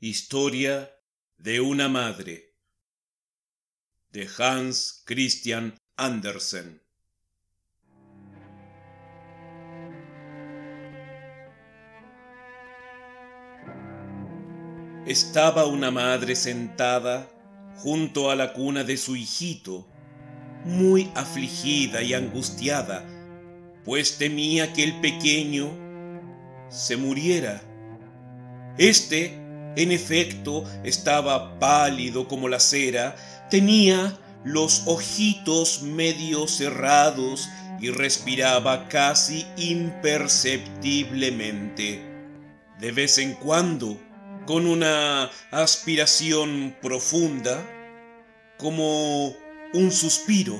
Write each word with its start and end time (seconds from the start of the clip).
Historia 0.00 0.92
de 1.38 1.60
una 1.60 1.88
madre 1.88 2.54
de 4.12 4.28
Hans 4.38 5.02
Christian 5.04 5.74
Andersen. 5.96 6.80
Estaba 15.04 15.66
una 15.66 15.90
madre 15.90 16.36
sentada 16.36 17.28
junto 17.78 18.30
a 18.30 18.36
la 18.36 18.52
cuna 18.52 18.84
de 18.84 18.96
su 18.96 19.16
hijito, 19.16 19.84
muy 20.64 21.10
afligida 21.16 22.02
y 22.02 22.14
angustiada, 22.14 23.04
pues 23.84 24.16
temía 24.16 24.72
que 24.72 24.84
el 24.84 25.00
pequeño 25.00 25.72
se 26.68 26.96
muriera. 26.96 27.60
Este 28.78 29.47
en 29.78 29.92
efecto, 29.92 30.64
estaba 30.82 31.60
pálido 31.60 32.26
como 32.26 32.48
la 32.48 32.58
cera, 32.58 33.14
tenía 33.48 34.18
los 34.44 34.82
ojitos 34.86 35.82
medio 35.82 36.48
cerrados 36.48 37.48
y 37.80 37.90
respiraba 37.90 38.88
casi 38.88 39.46
imperceptiblemente. 39.56 42.02
De 42.80 42.90
vez 42.90 43.18
en 43.18 43.34
cuando, 43.34 43.96
con 44.46 44.66
una 44.66 45.30
aspiración 45.52 46.74
profunda, 46.82 47.64
como 48.56 49.36
un 49.74 49.92
suspiro. 49.92 50.58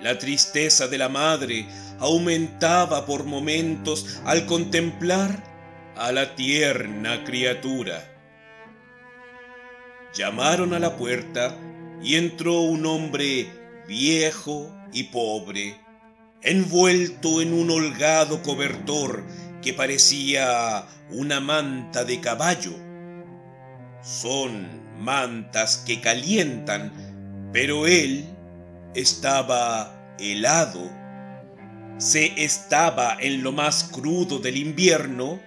La 0.00 0.20
tristeza 0.20 0.86
de 0.86 0.98
la 0.98 1.08
madre 1.08 1.66
aumentaba 1.98 3.06
por 3.06 3.24
momentos 3.24 4.20
al 4.24 4.46
contemplar 4.46 5.53
a 5.96 6.12
la 6.12 6.34
tierna 6.34 7.24
criatura. 7.24 8.10
Llamaron 10.12 10.74
a 10.74 10.78
la 10.78 10.96
puerta 10.96 11.56
y 12.02 12.16
entró 12.16 12.60
un 12.60 12.86
hombre 12.86 13.48
viejo 13.86 14.74
y 14.92 15.04
pobre, 15.04 15.80
envuelto 16.42 17.40
en 17.40 17.52
un 17.52 17.70
holgado 17.70 18.42
cobertor 18.42 19.24
que 19.62 19.72
parecía 19.72 20.84
una 21.10 21.40
manta 21.40 22.04
de 22.04 22.20
caballo. 22.20 22.72
Son 24.02 24.68
mantas 24.98 25.78
que 25.86 26.00
calientan, 26.00 27.50
pero 27.52 27.86
él 27.86 28.26
estaba 28.94 30.14
helado. 30.18 30.90
Se 31.98 32.44
estaba 32.44 33.16
en 33.18 33.42
lo 33.42 33.52
más 33.52 33.84
crudo 33.84 34.38
del 34.38 34.56
invierno 34.56 35.40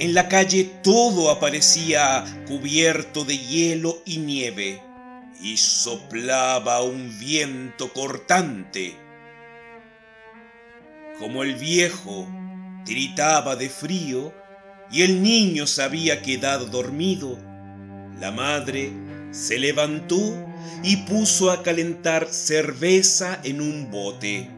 en 0.00 0.14
la 0.14 0.28
calle 0.28 0.64
todo 0.82 1.30
aparecía 1.30 2.24
cubierto 2.46 3.24
de 3.24 3.36
hielo 3.36 4.00
y 4.04 4.18
nieve, 4.18 4.80
y 5.40 5.56
soplaba 5.56 6.82
un 6.82 7.18
viento 7.18 7.92
cortante. 7.92 8.94
Como 11.18 11.42
el 11.42 11.56
viejo 11.56 12.28
tiritaba 12.84 13.56
de 13.56 13.68
frío 13.68 14.32
y 14.90 15.02
el 15.02 15.22
niño 15.22 15.66
se 15.66 15.82
había 15.82 16.22
quedado 16.22 16.66
dormido, 16.66 17.36
la 18.20 18.30
madre 18.30 18.92
se 19.32 19.58
levantó 19.58 20.16
y 20.84 20.98
puso 20.98 21.50
a 21.50 21.62
calentar 21.62 22.28
cerveza 22.28 23.40
en 23.42 23.60
un 23.60 23.90
bote 23.90 24.48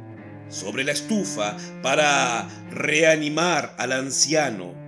sobre 0.50 0.84
la 0.84 0.92
estufa 0.92 1.56
para 1.82 2.46
reanimar 2.70 3.74
al 3.78 3.92
anciano 3.92 4.79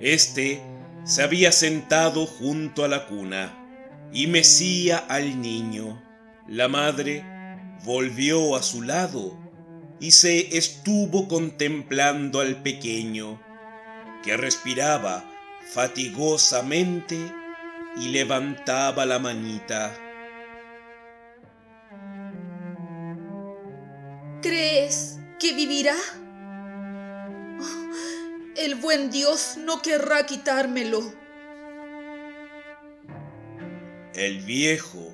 este 0.00 0.62
se 1.04 1.22
había 1.22 1.52
sentado 1.52 2.26
junto 2.26 2.84
a 2.84 2.88
la 2.88 3.06
cuna 3.06 3.54
y 4.12 4.26
mecía 4.26 4.98
al 4.98 5.40
niño. 5.40 6.02
La 6.46 6.68
madre 6.68 7.24
volvió 7.84 8.56
a 8.56 8.62
su 8.62 8.82
lado 8.82 9.38
y 10.00 10.12
se 10.12 10.56
estuvo 10.56 11.28
contemplando 11.28 12.40
al 12.40 12.62
pequeño, 12.62 13.42
que 14.22 14.36
respiraba 14.36 15.24
fatigosamente 15.72 17.16
y 17.96 18.08
levantaba 18.08 19.06
la 19.06 19.18
manita. 19.18 19.96
¿Crees 24.40 25.18
que 25.40 25.52
vivirá? 25.52 25.96
El 28.58 28.74
buen 28.74 29.10
Dios 29.10 29.56
no 29.56 29.80
querrá 29.82 30.26
quitármelo. 30.26 31.14
El 34.14 34.40
viejo, 34.40 35.12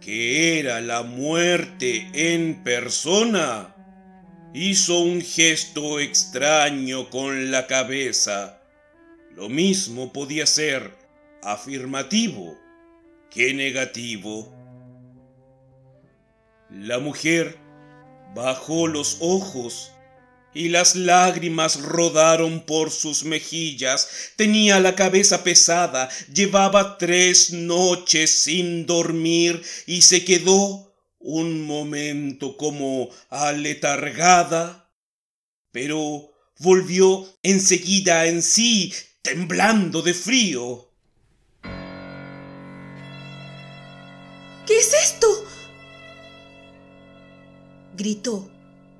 que 0.00 0.58
era 0.58 0.80
la 0.80 1.02
muerte 1.02 2.08
en 2.14 2.64
persona, 2.64 3.74
hizo 4.54 5.00
un 5.00 5.20
gesto 5.20 6.00
extraño 6.00 7.10
con 7.10 7.50
la 7.50 7.66
cabeza. 7.66 8.62
Lo 9.34 9.50
mismo 9.50 10.10
podía 10.12 10.46
ser 10.46 10.96
afirmativo 11.42 12.58
que 13.30 13.52
negativo. 13.52 14.54
La 16.70 16.98
mujer 16.98 17.58
bajó 18.34 18.86
los 18.86 19.18
ojos 19.20 19.93
y 20.54 20.68
las 20.68 20.94
lágrimas 20.94 21.80
rodaron 21.82 22.60
por 22.60 22.90
sus 22.90 23.24
mejillas. 23.24 24.08
Tenía 24.36 24.80
la 24.80 24.94
cabeza 24.94 25.42
pesada, 25.42 26.08
llevaba 26.32 26.96
tres 26.96 27.52
noches 27.52 28.30
sin 28.30 28.86
dormir 28.86 29.62
y 29.86 30.02
se 30.02 30.24
quedó 30.24 30.94
un 31.18 31.62
momento 31.62 32.56
como 32.56 33.10
aletargada, 33.30 34.90
pero 35.72 36.30
volvió 36.58 37.26
enseguida 37.42 38.26
en 38.26 38.42
sí, 38.42 38.92
temblando 39.22 40.02
de 40.02 40.14
frío. 40.14 40.88
¿Qué 44.66 44.78
es 44.78 44.94
esto? 44.94 45.26
gritó 47.96 48.53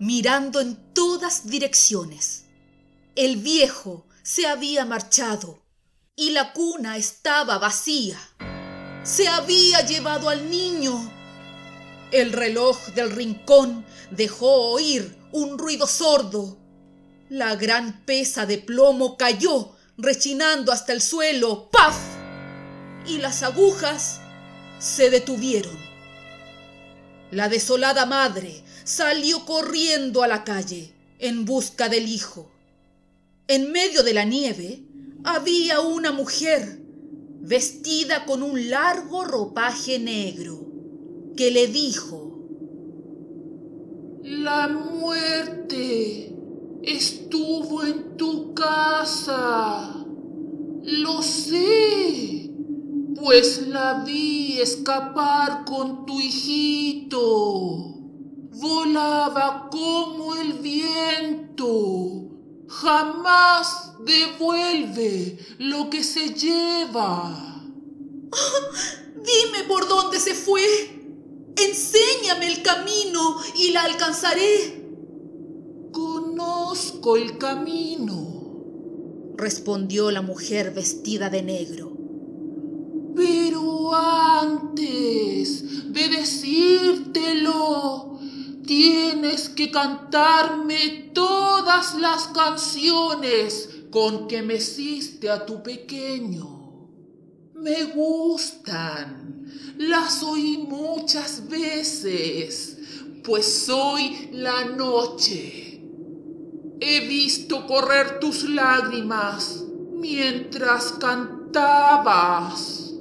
mirando 0.04 0.60
en 0.60 0.76
todas 0.92 1.46
direcciones. 1.46 2.44
El 3.16 3.38
viejo 3.38 4.06
se 4.22 4.46
había 4.46 4.84
marchado 4.84 5.62
y 6.14 6.32
la 6.32 6.52
cuna 6.52 6.98
estaba 6.98 7.56
vacía. 7.58 8.18
Se 9.02 9.28
había 9.28 9.80
llevado 9.80 10.28
al 10.28 10.50
niño. 10.50 11.10
El 12.12 12.34
reloj 12.34 12.76
del 12.88 13.12
rincón 13.12 13.86
dejó 14.10 14.72
oír 14.72 15.16
un 15.32 15.56
ruido 15.56 15.86
sordo. 15.86 16.58
La 17.30 17.56
gran 17.56 18.04
pesa 18.04 18.44
de 18.44 18.58
plomo 18.58 19.16
cayó, 19.16 19.74
rechinando 19.96 20.70
hasta 20.70 20.92
el 20.92 21.00
suelo. 21.00 21.70
¡Paf! 21.70 21.96
Y 23.06 23.18
las 23.18 23.42
agujas 23.42 24.20
se 24.78 25.08
detuvieron. 25.08 25.78
La 27.30 27.48
desolada 27.48 28.04
madre 28.04 28.62
salió 28.84 29.46
corriendo 29.46 30.22
a 30.22 30.28
la 30.28 30.44
calle 30.44 30.92
en 31.18 31.44
busca 31.46 31.88
del 31.88 32.06
hijo. 32.06 32.50
En 33.48 33.72
medio 33.72 34.02
de 34.02 34.14
la 34.14 34.24
nieve 34.24 34.84
había 35.24 35.80
una 35.80 36.12
mujer 36.12 36.80
vestida 37.40 38.26
con 38.26 38.42
un 38.42 38.70
largo 38.70 39.24
ropaje 39.24 39.98
negro 39.98 40.66
que 41.36 41.50
le 41.50 41.66
dijo, 41.66 42.46
La 44.22 44.68
muerte 44.68 46.34
estuvo 46.82 47.84
en 47.84 48.16
tu 48.16 48.54
casa. 48.54 50.04
Lo 50.82 51.22
sé, 51.22 52.50
pues 53.18 53.66
la 53.68 54.04
vi 54.04 54.60
escapar 54.60 55.64
con 55.64 56.04
tu 56.04 56.20
hijito 56.20 57.94
volaba 58.54 59.68
como 59.70 60.34
el 60.36 60.54
viento. 60.54 62.30
Jamás 62.68 63.92
devuelve 64.04 65.38
lo 65.58 65.90
que 65.90 66.02
se 66.02 66.34
lleva. 66.34 67.62
dime 69.14 69.64
por 69.68 69.88
dónde 69.88 70.20
se 70.20 70.34
fue. 70.34 70.62
Enséñame 71.56 72.46
el 72.48 72.62
camino 72.62 73.36
y 73.56 73.70
la 73.70 73.82
alcanzaré. 73.82 74.82
Conozco 75.92 77.16
el 77.16 77.38
camino, 77.38 79.32
respondió 79.36 80.10
la 80.10 80.22
mujer 80.22 80.74
vestida 80.74 81.30
de 81.30 81.42
negro. 81.42 81.92
Pero 83.14 83.94
antes 83.94 85.92
de 85.92 86.08
decírtelo, 86.08 87.54
Tienes 88.66 89.50
que 89.50 89.70
cantarme 89.70 91.10
todas 91.12 91.94
las 91.96 92.28
canciones 92.28 93.68
con 93.90 94.26
que 94.26 94.42
meciste 94.42 95.30
a 95.30 95.44
tu 95.44 95.62
pequeño. 95.62 96.88
Me 97.54 97.84
gustan, 97.84 99.46
las 99.78 100.22
oí 100.22 100.66
muchas 100.68 101.48
veces, 101.48 102.78
pues 103.22 103.64
soy 103.66 104.30
la 104.32 104.64
noche. 104.64 105.82
He 106.80 107.00
visto 107.06 107.66
correr 107.66 108.18
tus 108.18 108.48
lágrimas 108.48 109.62
mientras 109.92 110.92
cantabas. 110.92 112.94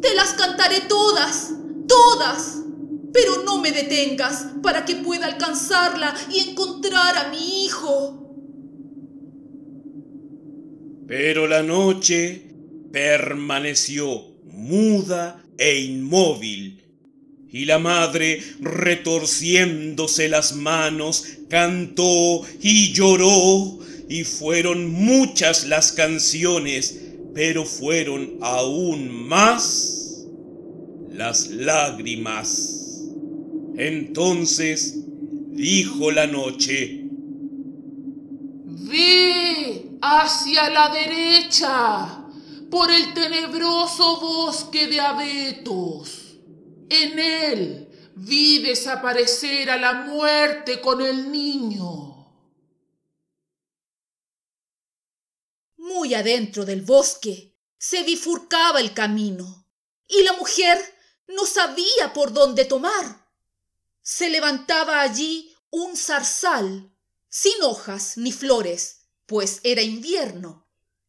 Te 0.00 0.14
las 0.14 0.32
cantaré 0.32 0.80
todas, 0.82 1.52
todas. 1.86 2.59
Pero 3.12 3.42
no 3.44 3.60
me 3.60 3.72
detengas 3.72 4.46
para 4.62 4.84
que 4.84 4.96
pueda 4.96 5.26
alcanzarla 5.26 6.14
y 6.32 6.50
encontrar 6.50 7.16
a 7.16 7.28
mi 7.30 7.64
hijo. 7.64 8.20
Pero 11.06 11.48
la 11.48 11.62
noche 11.62 12.50
permaneció 12.92 14.30
muda 14.44 15.42
e 15.58 15.80
inmóvil, 15.80 16.84
y 17.50 17.64
la 17.64 17.80
madre, 17.80 18.42
retorciéndose 18.60 20.28
las 20.28 20.54
manos, 20.54 21.24
cantó 21.48 22.42
y 22.60 22.92
lloró, 22.92 23.80
y 24.08 24.24
fueron 24.24 24.88
muchas 24.90 25.66
las 25.66 25.92
canciones, 25.92 27.00
pero 27.34 27.64
fueron 27.64 28.38
aún 28.40 29.10
más 29.10 30.26
las 31.10 31.48
lágrimas. 31.48 32.79
Entonces 33.82 34.92
dijo 35.06 36.10
la 36.10 36.26
noche, 36.26 37.00
Ve 38.66 39.96
hacia 40.02 40.68
la 40.68 40.90
derecha 40.90 42.26
por 42.70 42.90
el 42.90 43.14
tenebroso 43.14 44.20
bosque 44.20 44.86
de 44.86 45.00
abetos. 45.00 46.36
En 46.90 47.18
él 47.18 47.88
vi 48.16 48.58
desaparecer 48.58 49.70
a 49.70 49.78
la 49.78 49.94
muerte 49.94 50.82
con 50.82 51.00
el 51.00 51.32
niño. 51.32 52.34
Muy 55.78 56.12
adentro 56.12 56.66
del 56.66 56.82
bosque 56.82 57.56
se 57.78 58.02
bifurcaba 58.02 58.78
el 58.78 58.92
camino 58.92 59.66
y 60.06 60.22
la 60.22 60.34
mujer 60.34 60.76
no 61.28 61.46
sabía 61.46 62.12
por 62.12 62.34
dónde 62.34 62.66
tomar. 62.66 63.19
Se 64.12 64.28
levantaba 64.28 65.02
allí 65.02 65.54
un 65.70 65.96
zarzal, 65.96 66.92
sin 67.28 67.62
hojas 67.62 68.18
ni 68.18 68.32
flores, 68.32 69.02
pues 69.24 69.60
era 69.62 69.82
invierno, 69.82 70.66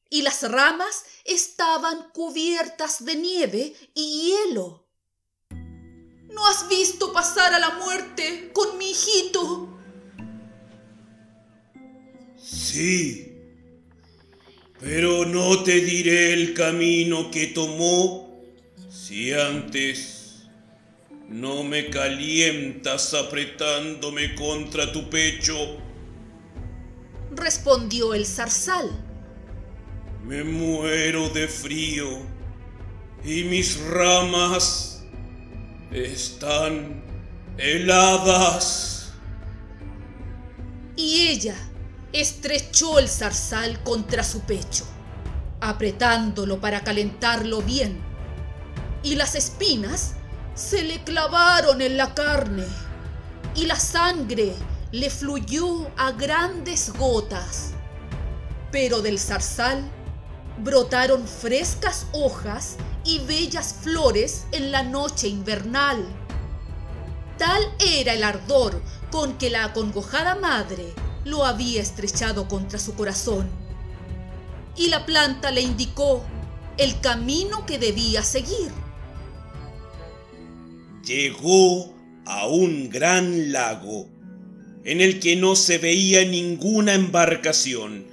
y 0.07 0.21
las 0.21 0.43
ramas 0.43 1.03
estaban 1.25 2.11
cubiertas 2.11 3.03
de 3.03 3.15
nieve 3.15 3.73
y 3.95 4.35
hielo. 4.45 4.87
¿No 6.29 6.45
has 6.45 6.69
visto 6.69 7.11
pasar 7.11 7.55
a 7.55 7.59
la 7.59 7.71
muerte 7.71 8.51
con 8.53 8.77
mi 8.77 8.91
hijito? 8.91 9.67
Sí, 12.37 13.35
pero 14.79 15.25
no 15.25 15.63
te 15.63 15.81
diré 15.81 16.33
el 16.33 16.53
camino 16.53 17.31
que 17.31 17.47
tomó 17.47 18.43
si 18.91 19.33
antes 19.33 20.20
no 21.31 21.63
me 21.63 21.89
calientas 21.89 23.13
apretándome 23.13 24.35
contra 24.35 24.91
tu 24.91 25.09
pecho. 25.09 25.55
respondió 27.33 28.13
el 28.13 28.25
zarzal. 28.25 28.91
Me 30.25 30.43
muero 30.43 31.29
de 31.29 31.47
frío 31.47 32.19
y 33.23 33.45
mis 33.45 33.79
ramas 33.79 35.05
están 35.89 37.01
heladas. 37.57 39.13
Y 40.97 41.29
ella 41.29 41.55
estrechó 42.11 42.99
el 42.99 43.07
zarzal 43.07 43.81
contra 43.83 44.25
su 44.25 44.41
pecho, 44.41 44.85
apretándolo 45.61 46.59
para 46.59 46.81
calentarlo 46.81 47.61
bien, 47.61 48.01
y 49.01 49.15
las 49.15 49.35
espinas 49.35 50.15
se 50.55 50.83
le 50.83 51.03
clavaron 51.03 51.81
en 51.81 51.97
la 51.97 52.13
carne, 52.13 52.65
y 53.55 53.65
la 53.65 53.75
sangre 53.75 54.53
le 54.91 55.09
fluyó 55.09 55.89
a 55.97 56.11
grandes 56.11 56.91
gotas. 56.93 57.71
Pero 58.71 59.01
del 59.01 59.19
zarzal 59.19 59.83
brotaron 60.59 61.27
frescas 61.27 62.07
hojas 62.13 62.75
y 63.03 63.19
bellas 63.19 63.75
flores 63.81 64.45
en 64.51 64.71
la 64.71 64.83
noche 64.83 65.27
invernal. 65.27 66.05
Tal 67.37 67.63
era 67.79 68.13
el 68.13 68.23
ardor 68.23 68.81
con 69.09 69.37
que 69.37 69.49
la 69.49 69.65
acongojada 69.65 70.35
madre 70.35 70.93
lo 71.25 71.45
había 71.45 71.81
estrechado 71.81 72.47
contra 72.47 72.79
su 72.79 72.93
corazón. 72.95 73.49
Y 74.75 74.89
la 74.89 75.05
planta 75.05 75.51
le 75.51 75.61
indicó 75.61 76.23
el 76.77 76.99
camino 77.01 77.65
que 77.65 77.77
debía 77.77 78.23
seguir. 78.23 78.71
Llegó 81.05 81.95
a 82.25 82.47
un 82.47 82.89
gran 82.89 83.51
lago 83.51 84.07
en 84.83 85.01
el 85.01 85.19
que 85.19 85.35
no 85.35 85.55
se 85.55 85.77
veía 85.77 86.25
ninguna 86.25 86.93
embarcación. 86.93 88.05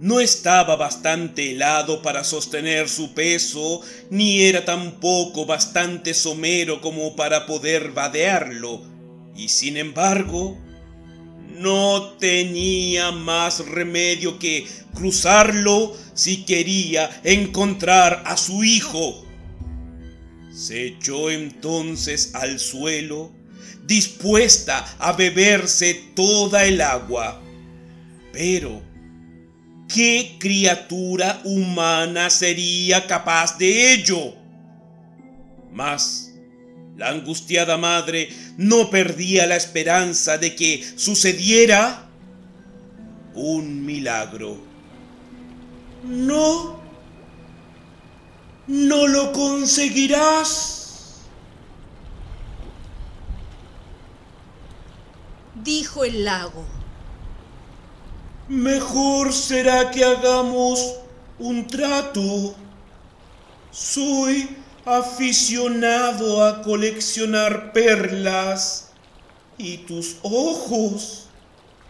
No 0.00 0.20
estaba 0.20 0.76
bastante 0.76 1.52
helado 1.52 2.02
para 2.02 2.24
sostener 2.24 2.88
su 2.88 3.14
peso, 3.14 3.80
ni 4.10 4.42
era 4.42 4.64
tampoco 4.64 5.46
bastante 5.46 6.14
somero 6.14 6.80
como 6.80 7.16
para 7.16 7.46
poder 7.46 7.92
vadearlo, 7.92 8.82
y 9.34 9.48
sin 9.48 9.76
embargo, 9.76 10.58
no 11.54 12.14
tenía 12.18 13.12
más 13.12 13.66
remedio 13.66 14.38
que 14.38 14.66
cruzarlo 14.94 15.96
si 16.14 16.44
quería 16.44 17.20
encontrar 17.22 18.22
a 18.26 18.36
su 18.36 18.64
hijo. 18.64 19.23
Se 20.54 20.86
echó 20.86 21.30
entonces 21.30 22.30
al 22.34 22.60
suelo, 22.60 23.32
dispuesta 23.86 24.86
a 25.00 25.12
beberse 25.12 25.94
toda 26.14 26.64
el 26.64 26.80
agua. 26.80 27.42
Pero, 28.32 28.80
¿qué 29.92 30.36
criatura 30.38 31.40
humana 31.44 32.30
sería 32.30 33.04
capaz 33.06 33.58
de 33.58 33.94
ello? 33.94 34.36
Mas, 35.72 36.32
la 36.96 37.08
angustiada 37.10 37.76
madre 37.76 38.28
no 38.56 38.90
perdía 38.90 39.48
la 39.48 39.56
esperanza 39.56 40.38
de 40.38 40.54
que 40.54 40.84
sucediera 40.94 42.08
un 43.34 43.84
milagro. 43.84 44.62
No, 46.04 46.83
no 48.66 49.06
lo 49.06 49.32
conseguirás, 49.32 50.74
dijo 55.62 56.04
el 56.04 56.24
lago. 56.24 56.64
Mejor 58.48 59.32
será 59.32 59.90
que 59.90 60.04
hagamos 60.04 60.96
un 61.38 61.66
trato. 61.66 62.54
Soy 63.70 64.56
aficionado 64.84 66.44
a 66.44 66.62
coleccionar 66.62 67.72
perlas 67.72 68.90
y 69.56 69.78
tus 69.78 70.16
ojos 70.22 71.28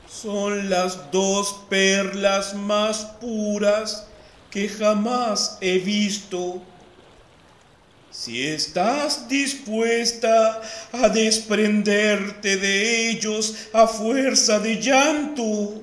son 0.08 0.70
las 0.70 1.10
dos 1.10 1.56
perlas 1.68 2.54
más 2.54 3.04
puras 3.20 4.06
que 4.54 4.68
jamás 4.68 5.58
he 5.60 5.78
visto. 5.80 6.62
Si 8.12 8.46
estás 8.46 9.28
dispuesta 9.28 10.62
a 10.92 11.08
desprenderte 11.08 12.56
de 12.58 13.10
ellos 13.10 13.68
a 13.72 13.88
fuerza 13.88 14.60
de 14.60 14.80
llanto, 14.80 15.82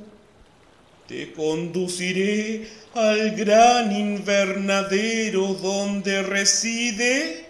te 1.06 1.34
conduciré 1.34 2.66
al 2.94 3.32
gran 3.36 3.92
invernadero 3.92 5.54
donde 5.56 6.24
reside 6.24 7.48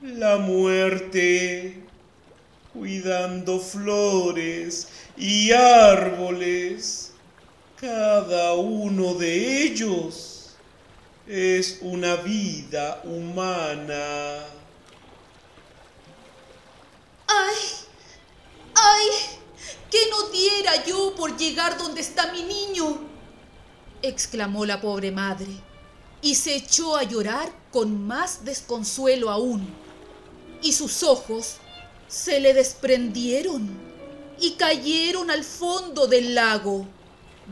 la 0.00 0.38
muerte, 0.38 1.82
cuidando 2.72 3.60
flores 3.60 4.88
y 5.18 5.52
árboles. 5.52 7.11
Cada 7.82 8.54
uno 8.54 9.14
de 9.14 9.64
ellos 9.64 10.50
es 11.26 11.78
una 11.80 12.14
vida 12.14 13.02
humana. 13.02 14.38
¡Ay! 17.26 17.56
¡Ay! 18.76 19.08
que 19.90 19.98
no 20.10 20.28
diera 20.28 20.84
yo 20.84 21.12
por 21.16 21.36
llegar 21.36 21.76
donde 21.76 22.02
está 22.02 22.30
mi 22.30 22.44
niño? 22.44 23.00
exclamó 24.00 24.64
la 24.64 24.80
pobre 24.80 25.10
madre, 25.10 25.50
y 26.20 26.36
se 26.36 26.54
echó 26.54 26.96
a 26.96 27.02
llorar 27.02 27.52
con 27.72 28.06
más 28.06 28.44
desconsuelo 28.44 29.28
aún, 29.28 29.68
y 30.62 30.72
sus 30.72 31.02
ojos 31.02 31.56
se 32.06 32.38
le 32.38 32.54
desprendieron 32.54 33.68
y 34.40 34.52
cayeron 34.52 35.32
al 35.32 35.42
fondo 35.42 36.06
del 36.06 36.36
lago, 36.36 36.86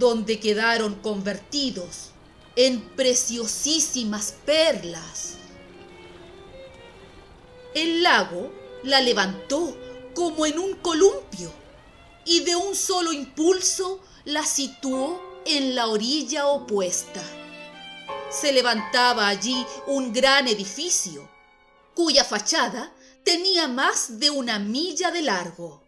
donde 0.01 0.41
quedaron 0.41 0.95
convertidos 0.97 2.11
en 2.57 2.81
preciosísimas 2.97 4.35
perlas. 4.47 5.35
El 7.75 8.03
lago 8.03 8.51
la 8.83 9.03
levantó 9.03 9.77
como 10.15 10.47
en 10.47 10.59
un 10.59 10.75
columpio 10.77 11.53
y 12.25 12.41
de 12.41 12.57
un 12.57 12.75
solo 12.75 13.13
impulso 13.13 14.01
la 14.25 14.43
situó 14.43 15.21
en 15.45 15.75
la 15.75 15.87
orilla 15.89 16.47
opuesta. 16.47 17.23
Se 18.31 18.55
levantaba 18.55 19.29
allí 19.29 19.67
un 19.87 20.15
gran 20.15 20.49
edificio, 20.49 21.29
cuya 21.95 22.25
fachada 22.25 22.95
tenía 23.23 23.69
más 23.69 24.19
de 24.19 24.31
una 24.31 24.59
milla 24.59 25.11
de 25.11 25.21
largo. 25.21 25.85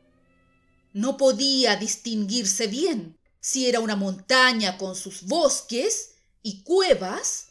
No 0.92 1.16
podía 1.16 1.76
distinguirse 1.76 2.66
bien 2.66 3.16
si 3.42 3.68
era 3.68 3.80
una 3.80 3.96
montaña 3.96 4.78
con 4.78 4.94
sus 4.94 5.24
bosques 5.24 6.14
y 6.42 6.62
cuevas 6.62 7.48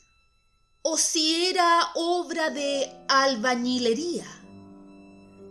o 0.81 0.97
si 0.97 1.47
era 1.47 1.91
obra 1.95 2.49
de 2.49 2.89
albañilería. 3.09 4.25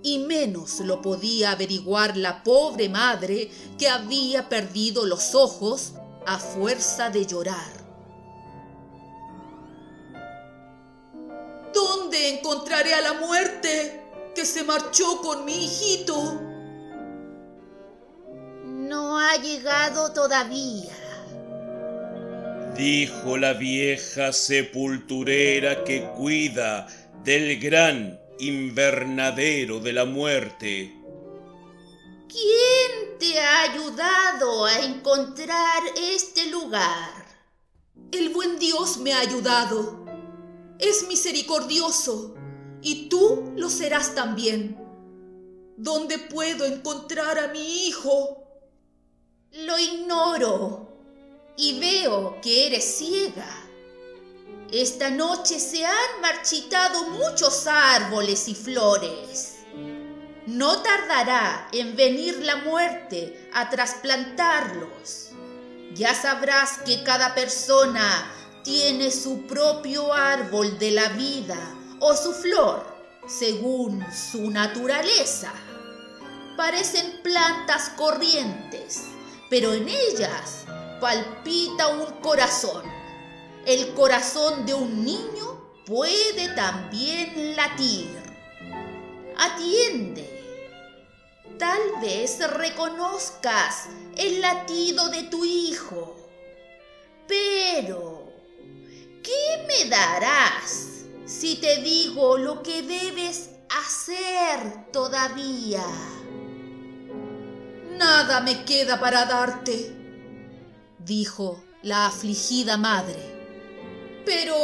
Y 0.02 0.20
menos 0.20 0.80
lo 0.80 1.02
podía 1.02 1.52
averiguar 1.52 2.16
la 2.16 2.42
pobre 2.42 2.88
madre 2.88 3.50
que 3.78 3.90
había 3.90 4.48
perdido 4.48 5.04
los 5.04 5.34
ojos 5.34 5.92
a 6.26 6.38
fuerza 6.38 7.10
de 7.10 7.26
llorar. 7.26 7.72
¿Dónde 11.74 12.30
encontraré 12.30 12.94
a 12.94 13.02
la 13.02 13.12
muerte 13.12 14.32
que 14.34 14.46
se 14.46 14.64
marchó 14.64 15.20
con 15.20 15.44
mi 15.44 15.66
hijito? 15.66 16.49
No 18.90 19.20
ha 19.20 19.36
llegado 19.36 20.12
todavía 20.12 21.00
dijo 22.76 23.36
la 23.36 23.52
vieja 23.52 24.32
sepulturera 24.32 25.84
que 25.84 26.08
cuida 26.16 26.88
del 27.22 27.60
gran 27.60 28.18
invernadero 28.38 29.80
de 29.80 29.92
la 29.92 30.06
muerte. 30.06 30.96
¿Quién 32.26 33.18
te 33.18 33.38
ha 33.38 33.62
ayudado 33.70 34.64
a 34.64 34.80
encontrar 34.80 35.82
este 35.96 36.46
lugar? 36.46 37.10
El 38.12 38.30
buen 38.30 38.58
Dios 38.58 38.96
me 38.96 39.12
ha 39.12 39.20
ayudado. 39.20 40.06
Es 40.78 41.06
misericordioso 41.06 42.34
y 42.80 43.10
tú 43.10 43.52
lo 43.56 43.68
serás 43.68 44.14
también. 44.14 44.78
¿Dónde 45.76 46.18
puedo 46.18 46.64
encontrar 46.64 47.38
a 47.38 47.48
mi 47.48 47.86
hijo? 47.88 48.39
Lo 49.52 49.76
ignoro 49.76 50.86
y 51.56 51.80
veo 51.80 52.40
que 52.40 52.68
eres 52.68 52.98
ciega. 52.98 53.48
Esta 54.70 55.10
noche 55.10 55.58
se 55.58 55.84
han 55.84 56.20
marchitado 56.20 57.08
muchos 57.08 57.66
árboles 57.66 58.46
y 58.46 58.54
flores. 58.54 59.56
No 60.46 60.82
tardará 60.82 61.68
en 61.72 61.96
venir 61.96 62.38
la 62.44 62.58
muerte 62.58 63.50
a 63.52 63.68
trasplantarlos. 63.68 65.30
Ya 65.94 66.14
sabrás 66.14 66.78
que 66.86 67.02
cada 67.02 67.34
persona 67.34 68.32
tiene 68.62 69.10
su 69.10 69.48
propio 69.48 70.14
árbol 70.14 70.78
de 70.78 70.92
la 70.92 71.08
vida 71.08 71.58
o 71.98 72.14
su 72.14 72.32
flor, 72.32 72.86
según 73.26 74.06
su 74.12 74.48
naturaleza. 74.48 75.52
Parecen 76.56 77.20
plantas 77.24 77.88
corrientes, 77.96 79.06
pero 79.50 79.74
en 79.74 79.88
ellas 79.88 80.64
palpita 81.00 81.88
un 81.88 82.06
corazón. 82.22 82.84
El 83.66 83.92
corazón 83.94 84.64
de 84.64 84.72
un 84.72 85.04
niño 85.04 85.74
puede 85.84 86.54
también 86.54 87.56
latir. 87.56 88.08
Atiende. 89.36 90.38
Tal 91.58 92.00
vez 92.00 92.38
reconozcas 92.48 93.88
el 94.16 94.40
latido 94.40 95.08
de 95.08 95.24
tu 95.24 95.44
hijo. 95.44 96.16
Pero, 97.26 98.32
¿qué 99.22 99.66
me 99.66 99.90
darás 99.90 101.04
si 101.26 101.56
te 101.56 101.82
digo 101.82 102.38
lo 102.38 102.62
que 102.62 102.82
debes 102.82 103.50
hacer 103.68 104.90
todavía? 104.92 105.84
Nada 108.00 108.40
me 108.40 108.64
queda 108.64 108.98
para 108.98 109.26
darte 109.26 110.00
dijo 111.04 111.62
la 111.82 112.06
afligida 112.06 112.76
madre. 112.76 113.18
Pero 114.24 114.54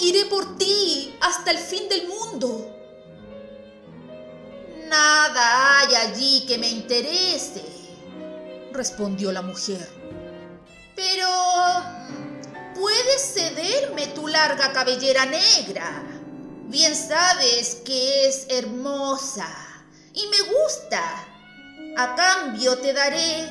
iré 0.00 0.26
por 0.26 0.56
ti 0.56 1.14
hasta 1.20 1.50
el 1.50 1.58
fin 1.58 1.88
del 1.88 2.06
mundo. 2.08 2.72
Nada 4.88 5.80
hay 5.80 5.94
allí 5.96 6.46
que 6.46 6.58
me 6.58 6.68
interese, 6.68 7.64
respondió 8.72 9.32
la 9.32 9.42
mujer. 9.42 9.88
Pero 10.94 11.28
puedes 12.74 13.34
cederme 13.34 14.06
tu 14.08 14.28
larga 14.28 14.72
cabellera 14.72 15.26
negra. 15.26 16.04
Bien 16.68 16.94
sabes 16.94 17.76
que 17.84 18.26
es 18.26 18.46
hermosa 18.48 19.48
y 20.14 20.26
me 20.28 20.40
gusta. 20.42 21.35
A 21.96 22.14
cambio 22.14 22.76
te 22.78 22.92
daré 22.92 23.48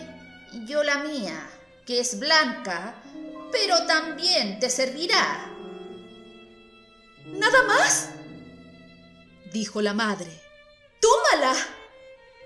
yo 0.66 0.84
la 0.84 1.00
mía 1.00 1.50
que 1.86 2.00
es 2.00 2.20
blanca, 2.20 2.96
pero 3.52 3.86
también 3.88 4.60
te 4.60 4.70
servirá. 4.70 5.52
¿Nada 7.26 7.64
más? 7.64 8.10
dijo 9.52 9.82
la 9.82 9.94
madre. 9.94 10.30
Tómala, 11.00 11.56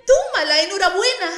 tómala, 0.07 0.61
enhorabuena. 0.61 1.31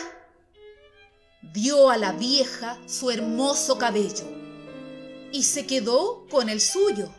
Dio 1.42 1.90
a 1.90 1.98
la 1.98 2.12
vieja 2.12 2.78
su 2.86 3.10
hermoso 3.10 3.80
cabello 3.80 4.26
y 5.32 5.44
se 5.44 5.66
quedó 5.66 6.28
con 6.30 6.50
el 6.50 6.62
suyo, 6.62 7.12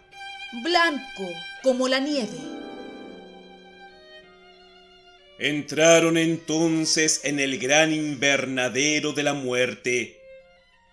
blanco 0.63 1.29
como 1.63 1.89
la 1.89 1.99
nieve. 1.99 2.62
Entraron 5.45 6.17
entonces 6.17 7.23
en 7.25 7.41
el 7.41 7.59
gran 7.59 7.93
invernadero 7.93 9.13
de 9.13 9.25
la 9.25 9.35
muerte 9.35 10.23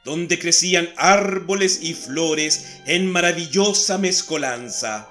donde 0.03 0.39
crecían 0.39 0.89
árboles 0.98 1.82
y 1.84 1.94
flores 1.94 2.79
en 2.88 3.12
maravillosa 3.12 4.00
mezcolanza. 4.00 5.08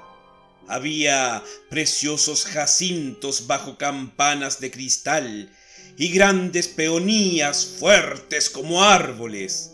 Había 0.67 1.45
preciosos 1.71 2.47
jacintos 2.47 3.47
bajo 3.47 3.79
campanas 3.79 4.59
de 4.59 4.73
cristal 4.73 5.51
y 5.97 6.09
grandes 6.09 6.67
peonías 6.67 7.65
fuertes 7.79 8.51
como 8.51 8.83
árboles. 8.83 9.71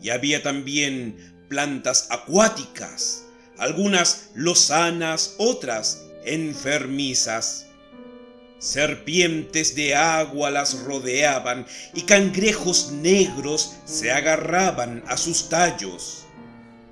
Y 0.00 0.08
había 0.08 0.42
también 0.42 1.44
plantas 1.50 2.06
acuáticas, 2.08 3.24
algunas 3.58 4.30
lozanas, 4.34 5.34
otras 5.36 6.02
enfermizas. 6.24 7.66
Serpientes 8.62 9.74
de 9.74 9.96
agua 9.96 10.48
las 10.48 10.84
rodeaban 10.84 11.66
y 11.94 12.02
cangrejos 12.02 12.92
negros 12.92 13.74
se 13.86 14.12
agarraban 14.12 15.02
a 15.08 15.16
sus 15.16 15.48
tallos. 15.48 16.22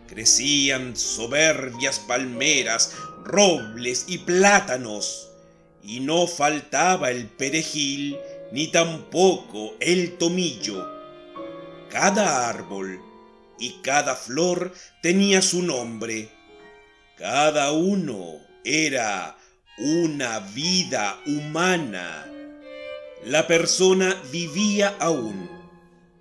Crecían 0.08 0.96
soberbias 0.96 2.00
palmeras, 2.00 2.96
robles 3.22 4.06
y 4.08 4.18
plátanos, 4.18 5.28
y 5.80 6.00
no 6.00 6.26
faltaba 6.26 7.12
el 7.12 7.28
perejil 7.28 8.18
ni 8.50 8.66
tampoco 8.72 9.76
el 9.78 10.18
tomillo. 10.18 10.84
Cada 11.88 12.48
árbol 12.48 13.00
y 13.60 13.80
cada 13.80 14.16
flor 14.16 14.74
tenía 15.02 15.40
su 15.40 15.62
nombre. 15.62 16.30
Cada 17.16 17.70
uno 17.70 18.40
era 18.64 19.36
una 19.80 20.40
vida 20.54 21.18
humana. 21.26 22.26
La 23.24 23.46
persona 23.46 24.14
vivía 24.30 24.94
aún, 24.98 25.48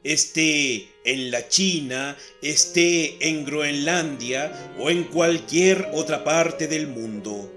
esté 0.03 0.89
en 1.03 1.29
la 1.29 1.47
China, 1.49 2.15
esté 2.41 3.27
en 3.27 3.43
Groenlandia 3.45 4.73
o 4.79 4.89
en 4.89 5.03
cualquier 5.03 5.89
otra 5.93 6.23
parte 6.23 6.67
del 6.67 6.87
mundo. 6.87 7.53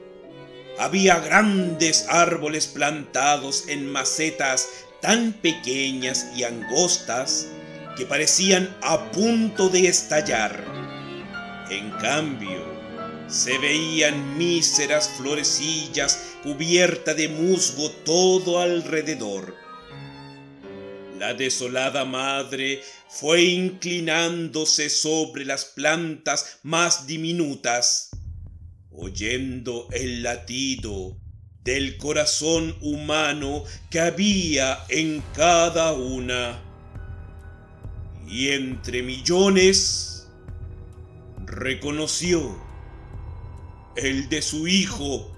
Había 0.79 1.21
grandes 1.21 2.07
árboles 2.09 2.67
plantados 2.67 3.69
en 3.69 3.91
macetas 3.91 4.69
tan 5.01 5.33
pequeñas 5.33 6.27
y 6.37 6.43
angostas 6.43 7.47
que 7.97 8.07
parecían 8.07 8.75
a 8.83 9.11
punto 9.13 9.69
de 9.69 9.87
estallar. 9.87 10.65
En 11.71 11.91
cambio, 11.91 12.72
se 13.33 13.57
veían 13.57 14.37
míseras 14.37 15.09
florecillas 15.17 16.35
cubiertas 16.43 17.17
de 17.17 17.29
musgo 17.29 17.91
todo 18.05 18.61
alrededor. 18.61 19.57
La 21.19 21.33
desolada 21.33 22.05
madre 22.05 22.83
fue 23.09 23.43
inclinándose 23.43 24.91
sobre 24.91 25.47
las 25.47 25.65
plantas 25.65 26.59
más 26.63 27.07
diminutas, 27.07 28.11
oyendo 28.91 29.89
el 29.93 30.23
latido 30.23 31.17
del 31.65 31.97
corazón 31.97 32.77
humano 32.83 33.65
que 33.89 34.01
había 34.01 34.85
en 34.91 35.23
cada 35.35 35.93
una. 35.93 36.61
Y 38.29 38.49
entre 38.49 39.03
millones 39.03 40.27
reconoció 41.47 42.72
el 43.97 44.29
de 44.29 44.43
su 44.43 44.67
hijo. 44.67 45.29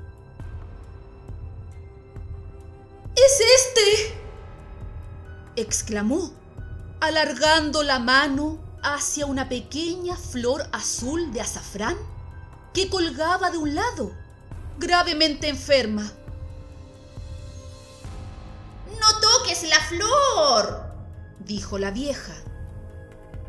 ¡Es 3.17 3.41
este! 3.41 4.25
exclamó, 5.57 6.33
alargando 7.01 7.83
la 7.83 7.99
mano 7.99 8.59
hacia 8.83 9.27
una 9.27 9.49
pequeña 9.49 10.17
flor 10.17 10.69
azul 10.73 11.33
de 11.33 11.41
azafrán 11.41 11.97
que 12.73 12.89
colgaba 12.91 13.51
de 13.51 13.59
un 13.59 13.75
lado, 13.75 14.13
gravemente 14.79 15.49
enferma. 15.49 16.11
No 19.01 19.21
toques 19.21 19.63
la 19.65 19.79
flor, 19.81 20.85
dijo 21.39 21.79
la 21.79 21.91
vieja. 21.91 22.35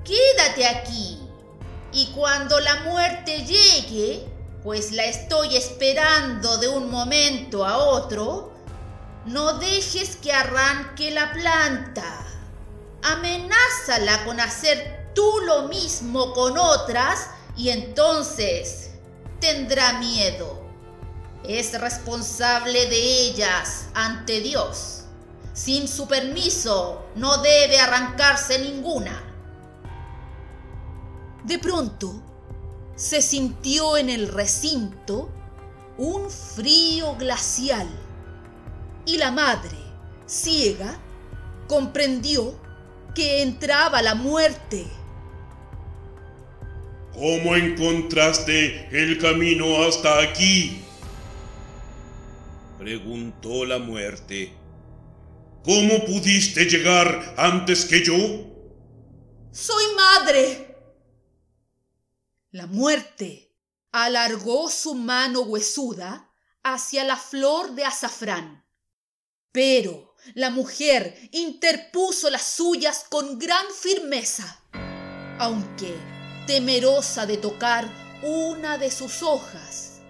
Quédate 0.03 0.67
aquí 0.67 1.19
y 1.91 2.07
cuando 2.07 2.59
la 2.59 2.83
muerte 2.83 3.45
llegue, 3.45 4.34
pues 4.65 4.91
la 4.93 5.05
estoy 5.05 5.55
esperando 5.55 6.57
de 6.57 6.67
un 6.67 6.89
momento 6.89 7.63
a 7.63 7.77
otro, 7.77 8.51
no 9.27 9.59
dejes 9.59 10.15
que 10.15 10.33
arranque 10.33 11.11
la 11.11 11.31
planta. 11.33 12.25
Amenázala 13.03 14.25
con 14.25 14.39
hacer 14.39 15.11
tú 15.13 15.39
lo 15.45 15.67
mismo 15.67 16.33
con 16.33 16.57
otras 16.57 17.27
y 17.55 17.69
entonces 17.69 18.89
tendrá 19.39 19.99
miedo. 19.99 20.67
Es 21.43 21.79
responsable 21.79 22.87
de 22.87 23.27
ellas 23.27 23.89
ante 23.93 24.39
Dios. 24.39 25.03
Sin 25.53 25.87
su 25.87 26.07
permiso 26.07 27.05
no 27.13 27.37
debe 27.37 27.79
arrancarse 27.79 28.57
ninguna. 28.57 29.21
De 31.43 31.59
pronto 31.59 32.19
se 32.95 33.21
sintió 33.21 33.97
en 33.97 34.09
el 34.09 34.27
recinto 34.27 35.29
un 35.97 36.29
frío 36.29 37.15
glacial 37.15 37.87
y 39.05 39.17
la 39.17 39.31
madre, 39.31 39.77
ciega, 40.25 40.99
comprendió 41.67 42.59
que 43.13 43.41
entraba 43.41 44.01
la 44.01 44.15
muerte. 44.15 44.85
¿Cómo 47.13 47.55
encontraste 47.55 48.89
el 48.91 49.17
camino 49.19 49.83
hasta 49.83 50.21
aquí? 50.21 50.81
Preguntó 52.77 53.63
la 53.65 53.79
muerte. 53.79 54.51
¿Cómo 55.63 56.05
pudiste 56.05 56.65
llegar 56.65 57.33
antes 57.37 57.85
que 57.85 58.03
yo? 58.03 58.15
Soy 59.51 59.83
madre. 59.95 60.64
La 62.55 62.67
muerte 62.67 63.51
alargó 63.91 64.69
su 64.69 64.95
mano 64.95 65.41
huesuda 65.41 66.31
hacia 66.63 67.03
la 67.03 67.17
flor 67.17 67.75
de 67.75 67.83
azafrán 67.83 68.65
pero 69.55 70.13
la 70.33 70.49
mujer 70.49 71.17
interpuso 71.31 72.29
las 72.29 72.43
suyas 72.43 73.05
con 73.09 73.39
gran 73.39 73.65
firmeza, 73.73 74.61
aunque 75.39 75.95
temerosa 76.45 77.25
de 77.25 77.37
tocar 77.37 77.89
una 78.21 78.77
de 78.77 78.91
sus 78.91 79.23
hojas. 79.23 80.01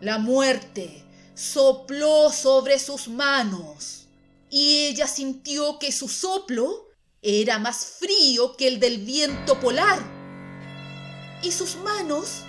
La 0.00 0.18
muerte 0.18 1.04
sopló 1.34 2.32
sobre 2.32 2.80
sus 2.80 3.06
manos 3.06 4.08
y 4.50 4.86
ella 4.86 5.06
sintió 5.06 5.78
que 5.78 5.92
su 5.92 6.08
soplo 6.08 6.88
era 7.22 7.60
más 7.60 7.86
frío 8.00 8.56
que 8.56 8.66
el 8.66 8.80
del 8.80 8.98
viento 8.98 9.60
polar. 9.60 10.15
Y 11.46 11.52
sus 11.52 11.76
manos 11.76 12.42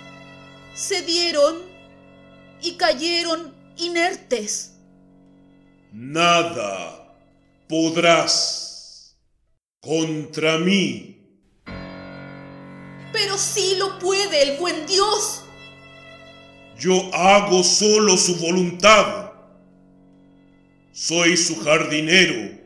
se 0.74 1.02
dieron 1.02 1.62
y 2.60 2.72
cayeron 2.72 3.54
inertes 3.76 4.72
Nada 5.92 7.16
podrás 7.68 9.16
contra 9.80 10.58
mí. 10.58 11.16
Pero 13.12 13.38
sí 13.38 13.76
lo 13.78 14.00
puede 14.00 14.42
el 14.42 14.58
buen 14.58 14.84
Dios. 14.86 15.44
Yo 16.76 17.08
hago 17.14 17.62
solo 17.62 18.16
su 18.16 18.34
voluntad. 18.36 19.30
Soy 20.92 21.36
su 21.36 21.60
jardinero. 21.60 22.57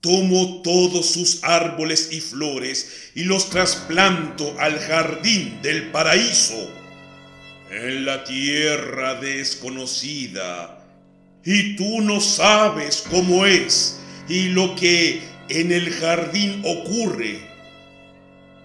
Tomo 0.00 0.62
todos 0.62 1.06
sus 1.06 1.42
árboles 1.42 2.10
y 2.12 2.20
flores 2.20 3.10
y 3.14 3.24
los 3.24 3.50
trasplanto 3.50 4.54
al 4.58 4.78
jardín 4.78 5.60
del 5.62 5.90
paraíso, 5.90 6.70
en 7.70 8.04
la 8.04 8.24
tierra 8.24 9.14
desconocida 9.20 10.78
y 11.50 11.76
tú 11.76 12.02
no 12.02 12.20
sabes 12.20 13.04
cómo 13.10 13.46
es 13.46 13.98
y 14.28 14.48
lo 14.48 14.74
que 14.74 15.22
en 15.48 15.72
el 15.72 15.90
jardín 15.94 16.62
ocurre. 16.62 17.40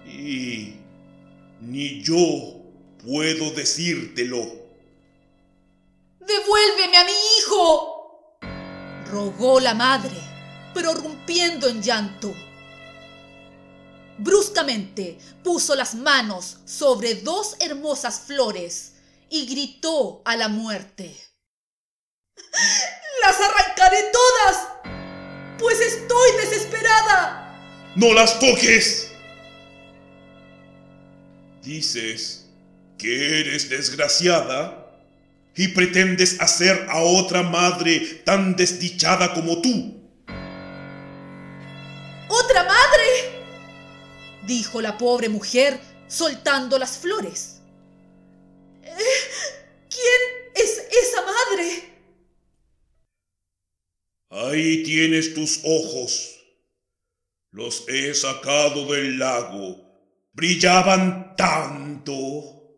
Y 0.06 0.74
ni 1.62 2.02
yo 2.02 2.60
puedo 3.02 3.52
decírtelo. 3.52 4.52
Devuélveme 6.20 6.96
a 6.98 7.04
mi 7.04 7.12
hijo, 7.38 8.38
rogó 9.10 9.60
la 9.60 9.72
madre, 9.72 10.16
prorrumpiendo 10.74 11.68
en 11.68 11.82
llanto. 11.82 12.34
Bruscamente 14.18 15.18
puso 15.42 15.74
las 15.74 15.94
manos 15.94 16.58
sobre 16.64 17.14
dos 17.16 17.56
hermosas 17.60 18.22
flores 18.26 18.92
y 19.28 19.46
gritó 19.46 20.22
a 20.24 20.36
la 20.36 20.48
muerte. 20.48 21.16
¡Las 23.22 23.36
arrancaré 23.40 23.98
todas! 24.12 24.68
Pues 25.58 25.80
estoy 25.80 26.30
desesperada. 26.40 27.92
¡No 27.96 28.12
las 28.12 28.38
toques! 28.38 29.10
Dices 31.62 32.46
que 32.98 33.40
eres 33.40 33.70
desgraciada 33.70 34.84
y 35.56 35.68
pretendes 35.68 36.40
hacer 36.40 36.86
a 36.90 37.00
otra 37.02 37.42
madre 37.42 38.00
tan 38.24 38.56
desdichada 38.56 39.32
como 39.32 39.60
tú. 39.60 40.03
¿Otra 42.54 42.68
madre? 42.68 43.42
dijo 44.46 44.80
la 44.80 44.96
pobre 44.96 45.28
mujer 45.28 45.80
soltando 46.06 46.78
las 46.78 46.98
flores. 46.98 47.60
Eh, 48.80 48.94
¿Quién 49.90 50.52
es 50.54 50.78
esa 51.02 51.22
madre? 51.22 51.82
Ahí 54.30 54.84
tienes 54.84 55.34
tus 55.34 55.62
ojos. 55.64 56.38
Los 57.50 57.88
he 57.88 58.14
sacado 58.14 58.86
del 58.86 59.18
lago. 59.18 59.84
Brillaban 60.32 61.34
tanto. 61.34 62.72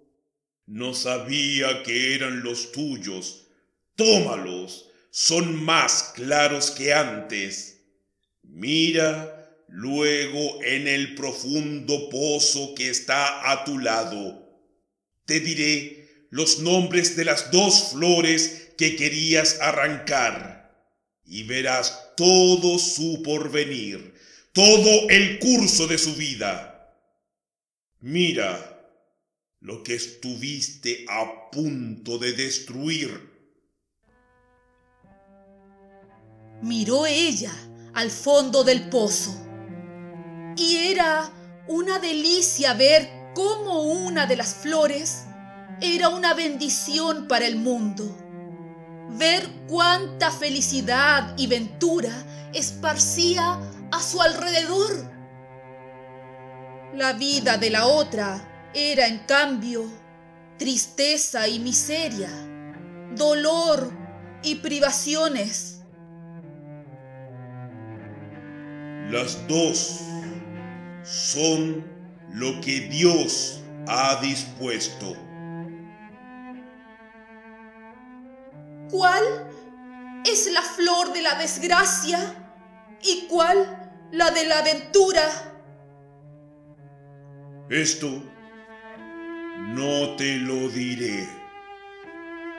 No 0.64 0.94
sabía 0.94 1.82
que 1.82 2.14
eran 2.14 2.42
los 2.42 2.72
tuyos. 2.72 3.48
Tómalos. 3.94 4.88
Son 5.10 5.62
más 5.62 6.12
claros 6.14 6.70
que 6.70 6.94
antes. 6.94 7.82
Mira 8.42 9.35
luego 9.68 10.62
en 10.62 10.88
el 10.88 11.14
profundo 11.14 12.08
pozo 12.08 12.74
que 12.74 12.90
está 12.90 13.50
a 13.50 13.64
tu 13.64 13.78
lado. 13.78 14.46
Te 15.24 15.40
diré 15.40 16.26
los 16.30 16.60
nombres 16.60 17.16
de 17.16 17.24
las 17.24 17.50
dos 17.50 17.90
flores 17.92 18.72
que 18.78 18.96
querías 18.96 19.58
arrancar 19.60 20.56
y 21.24 21.42
verás 21.42 22.12
todo 22.16 22.78
su 22.78 23.22
porvenir, 23.22 24.14
todo 24.52 25.08
el 25.08 25.38
curso 25.38 25.86
de 25.86 25.98
su 25.98 26.14
vida. 26.14 26.94
Mira 28.00 28.72
lo 29.60 29.82
que 29.82 29.94
estuviste 29.94 31.04
a 31.08 31.50
punto 31.50 32.18
de 32.18 32.32
destruir. 32.32 33.34
Miró 36.62 37.06
ella 37.06 37.52
al 37.94 38.10
fondo 38.10 38.62
del 38.62 38.88
pozo 38.88 39.45
Y 40.56 40.76
era 40.76 41.30
una 41.68 41.98
delicia 41.98 42.72
ver 42.74 43.32
cómo 43.34 43.82
una 43.82 44.26
de 44.26 44.36
las 44.36 44.54
flores 44.54 45.24
era 45.80 46.08
una 46.08 46.32
bendición 46.34 47.28
para 47.28 47.46
el 47.46 47.56
mundo. 47.56 48.16
Ver 49.10 49.46
cuánta 49.68 50.30
felicidad 50.30 51.34
y 51.36 51.46
ventura 51.46 52.10
esparcía 52.54 53.60
a 53.92 54.00
su 54.00 54.20
alrededor. 54.22 55.12
La 56.94 57.12
vida 57.12 57.58
de 57.58 57.70
la 57.70 57.86
otra 57.86 58.70
era, 58.72 59.06
en 59.06 59.18
cambio, 59.20 59.84
tristeza 60.58 61.46
y 61.48 61.58
miseria, 61.58 62.30
dolor 63.14 63.92
y 64.42 64.56
privaciones. 64.56 65.82
Las 69.10 69.46
dos 69.46 70.00
son 71.06 71.84
lo 72.32 72.60
que 72.60 72.80
Dios 72.80 73.62
ha 73.86 74.20
dispuesto. 74.20 75.16
¿Cuál 78.90 79.22
es 80.24 80.50
la 80.52 80.62
flor 80.62 81.12
de 81.12 81.22
la 81.22 81.36
desgracia 81.36 82.34
y 83.02 83.26
cuál 83.28 83.90
la 84.10 84.30
de 84.30 84.46
la 84.46 84.58
aventura? 84.58 85.22
Esto 87.68 88.22
no 89.68 90.16
te 90.16 90.36
lo 90.36 90.68
diré. 90.68 91.28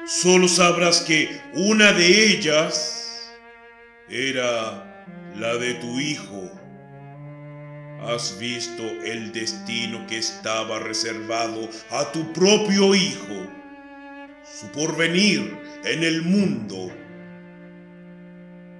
Solo 0.05 0.47
sabrás 0.47 1.01
que 1.01 1.41
una 1.53 1.91
de 1.91 2.31
ellas 2.31 3.29
era 4.09 5.05
la 5.35 5.55
de 5.55 5.73
tu 5.75 5.99
hijo. 5.99 6.49
Has 8.01 8.37
visto 8.37 8.83
el 8.83 9.31
destino 9.31 10.05
que 10.05 10.19
estaba 10.19 10.77
reservado 10.79 11.67
a 11.89 12.11
tu 12.11 12.31
propio 12.31 12.93
hijo, 12.93 13.47
su 14.59 14.71
porvenir 14.71 15.59
en 15.83 16.03
el 16.03 16.21
mundo. 16.21 16.91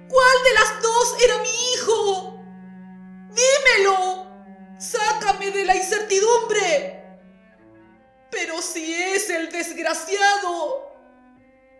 ¿Cuál 0.08 0.36
de 0.44 0.54
las 0.54 0.82
dos 0.82 1.16
era 1.22 1.42
mi 1.42 1.48
hijo? 1.74 2.44
Dímelo. 3.30 4.26
Sácame 4.78 5.50
de 5.50 5.64
la 5.64 5.74
incertidumbre. 5.74 7.02
Pero 8.30 8.62
si 8.62 8.94
es 8.94 9.28
el 9.30 9.50
desgraciado, 9.50 10.92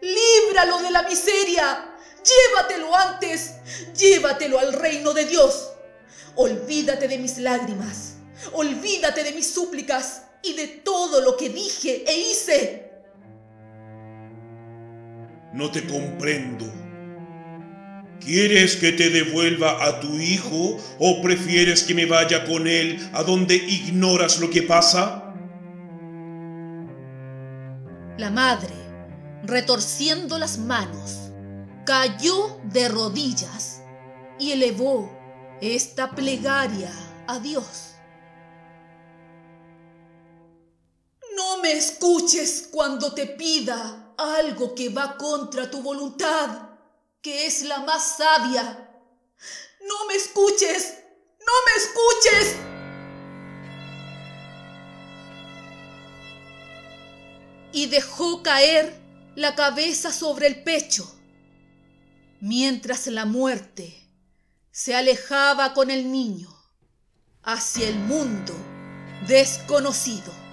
líbralo 0.01 0.81
de 0.81 0.91
la 0.91 1.03
miseria. 1.05 1.95
Llévatelo 2.25 2.95
antes. 2.97 3.55
Llévatelo 3.97 4.59
al 4.59 4.73
reino 4.73 5.15
de 5.15 5.25
Dios. 5.25 5.71
Olvídate 6.37 7.09
de 7.09 7.19
mis 7.19 7.39
lágrimas. 7.39 8.17
Olvídate 8.53 9.25
de 9.25 9.33
mis 9.33 9.53
súplicas 9.53 10.23
y 10.43 10.55
de 10.55 10.67
todo 10.69 11.21
lo 11.21 11.37
que 11.37 11.49
dije 11.49 12.05
e 12.07 12.19
hice. 12.19 12.93
No 15.53 15.71
te 15.71 15.87
comprendo. 15.87 16.67
¿Quieres 18.21 18.77
que 18.77 18.93
te 18.93 19.11
devuelva 19.11 19.85
a 19.85 20.01
tu 20.01 20.15
hijo 20.15 20.77
o 20.99 21.23
prefieres 21.23 21.83
que 21.83 21.95
me 21.95 22.05
vaya 22.05 22.45
con 22.45 22.67
él 22.67 22.99
a 23.13 23.23
donde 23.23 23.57
ignoras 23.57 24.41
lo 24.41 24.51
que 24.51 24.63
pasa? 24.63 25.35
La 28.19 28.31
madre, 28.31 28.75
retorciendo 29.45 30.39
las 30.39 30.59
manos, 30.59 31.31
cayó 31.87 32.61
de 32.65 32.89
rodillas 32.89 33.83
y 34.39 34.51
elevó 34.53 35.18
esta 35.61 36.11
plegaria 36.11 36.93
a 37.27 37.39
Dios. 37.39 37.95
No 41.37 41.59
me 41.63 41.73
escuches 41.73 42.69
cuando 42.71 43.13
te 43.15 43.27
pida 43.27 44.15
algo 44.17 44.75
que 44.75 44.89
va 44.89 45.17
contra 45.17 45.71
tu 45.71 45.83
voluntad 45.83 46.69
que 47.23 47.47
es 47.47 47.63
la 47.63 47.81
más 47.81 48.17
sabia. 48.17 48.89
No 49.87 50.07
me 50.07 50.15
escuches, 50.15 50.99
no 51.41 51.53
me 51.67 51.83
escuches. 51.83 52.57
Y 57.73 57.87
dejó 57.87 58.43
caer 58.43 58.99
la 59.35 59.55
cabeza 59.55 60.13
sobre 60.13 60.47
el 60.47 60.63
pecho, 60.63 61.13
mientras 62.41 63.07
la 63.09 63.25
muerte 63.25 64.08
se 64.71 64.95
alejaba 64.95 65.75
con 65.75 65.91
el 65.91 66.11
niño 66.11 66.49
hacia 67.43 67.89
el 67.89 67.97
mundo 67.97 68.55
desconocido. 69.27 70.48